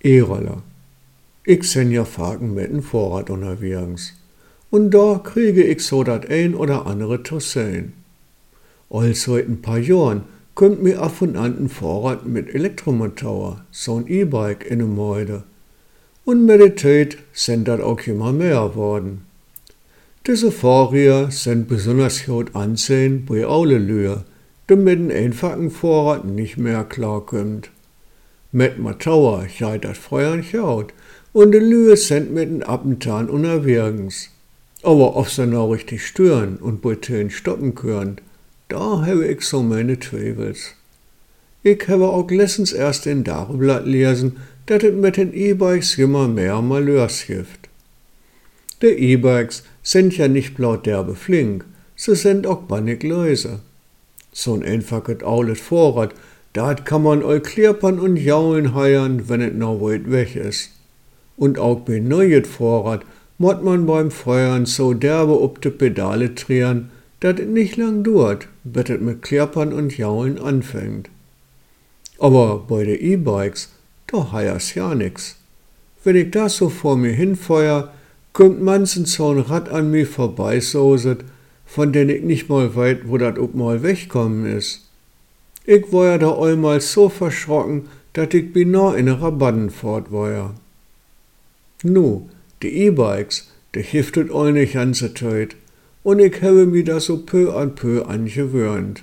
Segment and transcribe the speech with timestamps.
[0.00, 0.62] E-Roller.
[1.44, 4.12] Ich sen ja Faken mit dem Vorrat unterwegs.
[4.70, 7.94] Und da kriege ich so dat ein oder andere zu sehen.
[8.90, 10.22] Also seit ein paar Jahren
[10.54, 15.42] kommt mir ab und an ein Vorrat mit Elektromotor, so ein E-Bike in der Meide.
[16.24, 19.22] Und Zeit sind dat auch immer mehr worden.
[20.26, 24.24] Diese Fahrräder sind besonders gut ansehen bei alle Lühe,
[24.68, 27.70] die mit einem einfachen Vorrat nicht mehr klarkommt.
[28.50, 30.94] Mit Motor geht das Feuer nicht out
[31.34, 34.30] und die Lühe sind mit dem Appentan unterwegs.
[34.82, 38.16] Aber ob sie noch richtig stören und bei Tönen stoppen können,
[38.68, 40.74] da habe ich so meine Zweifels.
[41.62, 46.62] Ich habe auch letztens erst in Dagblatt lesen, dass es mit den E-Bikes immer mehr
[46.62, 47.68] Malheurs gibt.
[48.80, 53.60] Die E-Bikes sind ja nicht bloß derbe flink, sie sind auch bannig leise.
[54.32, 56.14] So ein einfaches aules Vorrat,
[56.52, 60.70] da kann man all klippern und jaulen heiern, wenn es noch weit weg ist.
[61.36, 63.04] Und auch bei neuet Vorrat
[63.38, 66.90] muss man beim Feuern so derbe ob die Pedale drehen,
[67.20, 71.10] dass es nicht lang dauert, bis es mit Klappern und Jaulen anfängt.
[72.18, 73.70] Aber bei den E-Bikes,
[74.08, 75.36] da heiers ja nix.
[76.02, 77.92] Wenn ich das so vor mir hinfeuer,
[78.32, 81.24] kommt manchens so ein Rad an mir vorbeisoset,
[81.66, 84.87] von dem ich nicht mal weit, wo das ob mal wegkommen ist.
[85.70, 90.30] Ich war ja da einmal so verschrocken, dass ich beinahe in eine Rabatten war.
[90.32, 90.54] Ja.
[91.82, 92.30] Nu,
[92.62, 95.56] die E-Bikes, die hiftet all nicht ganze Zeit,
[96.02, 99.02] und ich habe mir das so peu an peu angewöhnt.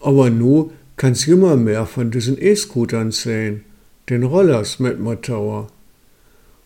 [0.00, 3.64] Aber nu kann's immer mehr von diesen E-Scootern sehen,
[4.08, 5.66] den Rollers mit Motor.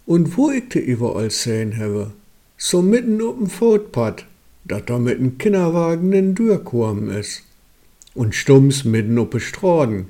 [0.05, 2.10] Und wo ich die überall sehen habe,
[2.58, 4.27] so mitten auf'm Footpad,
[4.66, 7.40] dat da mit dem Kinderwagen in Durchkommen is.
[8.14, 10.06] Und stums mitten op Straden.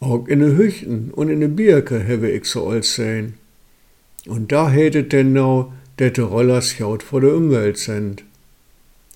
[0.00, 3.34] Auch in de Hüchten und in de Birke habe ich so all sehen.
[4.26, 8.24] Und da hättet denn now, dat de Rollers jaut vor der Umwelt sind.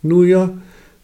[0.03, 0.53] Nu ja,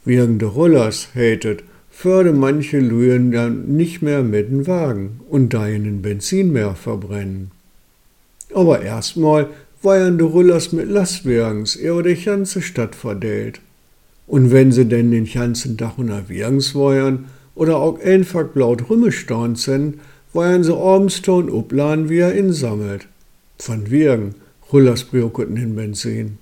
[0.04, 6.02] wegen de Rollers hättet, förde manche Lüen dann nicht mehr mit dem Wagen und deinen
[6.02, 7.50] Benzin mehr verbrennen.
[8.54, 9.48] Aber erstmal
[9.82, 13.60] waren de Rollers mit Lastwagens über die ganze Stadt verdeelt.
[14.30, 17.24] Und wenn sie denn den ganzen Tag unterwegs waren
[17.56, 19.98] oder auch einfach laut rumgestaunt sind,
[20.32, 23.08] waren sie abends ton uplan wie er insammelt.
[23.58, 24.36] Von wegen,
[24.72, 26.38] Rullers brauchten den Benzin.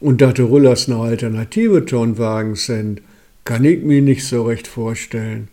[0.00, 3.00] Und dass die Rullers eine alternative Tonwagen sind,
[3.44, 5.48] kann ich mir nicht so recht vorstellen.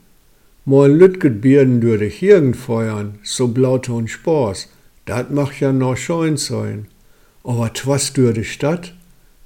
[0.66, 4.68] Mal Lütget Bierden durch Hirn feuern, so blauton Spaß,
[5.06, 6.88] dat macht ja noch scheun sein.
[7.46, 8.94] Aber twas durch die Stadt,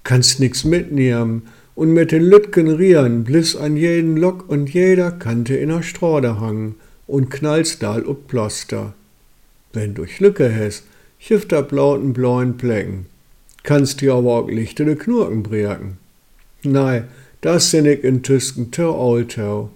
[0.04, 1.44] kannst nix mitnehmen
[1.78, 6.40] und mit den Lütgen rieren, bliss an jeden Lock und jeder Kante in der Strade
[6.40, 6.74] hangen
[7.06, 8.96] und knallst dal ob Ploster.
[9.74, 10.86] Wenn durch Lücke hes,
[11.20, 13.06] hilft da blauten blauen Plecken,
[13.62, 15.98] kannst dir aber auch lichte de Knurken breken.
[16.64, 17.04] Nei,
[17.42, 19.70] das sind ich in Tüsken tau Aultau.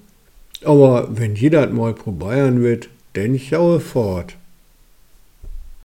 [0.65, 4.37] Aber wenn jeder mal probieren wird, denn ich jaue fort.